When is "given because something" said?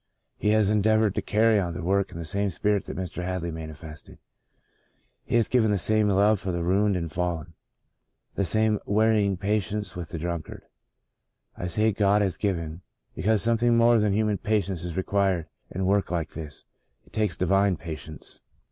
12.35-13.77